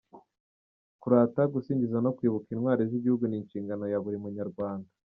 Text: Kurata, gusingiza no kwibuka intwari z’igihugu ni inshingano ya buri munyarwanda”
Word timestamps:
Kurata, 1.01 1.41
gusingiza 1.53 1.97
no 2.05 2.11
kwibuka 2.17 2.47
intwari 2.51 2.81
z’igihugu 2.89 3.23
ni 3.27 3.35
inshingano 3.41 3.83
ya 3.91 3.99
buri 4.03 4.17
munyarwanda” 4.23 4.89